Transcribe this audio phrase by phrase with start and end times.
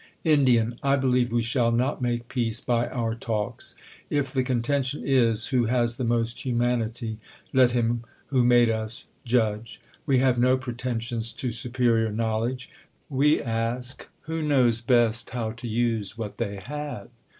[0.23, 3.75] Ind, I believe we shall not make peace by our talks.
[4.09, 7.19] If the contention is, who has the most humanity,
[7.53, 9.79] let him who made us judge.
[10.07, 12.67] Wo have no pretensions to sujicrior knowledge;
[13.09, 17.09] we ask, Who knows best how to use what they have